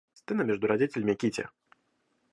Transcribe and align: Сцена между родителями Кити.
Сцена 0.13 0.41
между 0.43 0.65
родителями 0.65 1.13
Кити. 1.13 1.47